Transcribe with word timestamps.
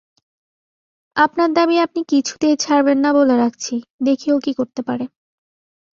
আপনার 1.15 1.49
দাবি 1.53 1.75
আপনি 1.79 2.01
কিছুতেই 2.09 2.55
ছাড়বেন 2.55 2.97
না 2.97 3.11
বলে 3.13 3.35
রাখছি, 3.37 3.73
দেখি 4.05 4.27
ও 4.31 4.37
কী 4.39 4.51
করতে 4.53 4.81
পারে। 4.87 5.05